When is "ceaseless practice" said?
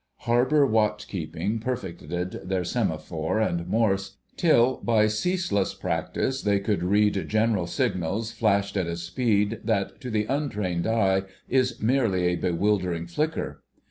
5.05-6.41